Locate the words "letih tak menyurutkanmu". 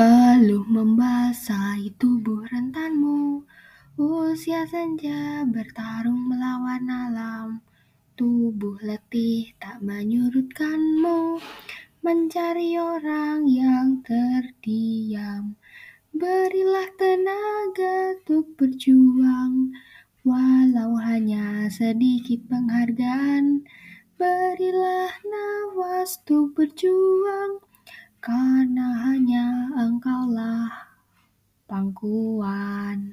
8.80-11.36